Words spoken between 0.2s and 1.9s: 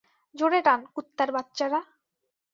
জোরে টান, কুত্তার বাচ্চারা!